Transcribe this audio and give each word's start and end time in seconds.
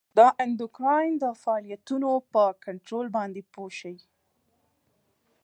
د 0.17 0.19
اندوکراین 0.43 1.13
د 1.23 1.25
فعالیتونو 1.41 2.09
په 2.33 2.43
کنترول 2.65 3.07
باندې 3.17 3.41
پوه 3.53 3.69
شئ. 3.79 3.95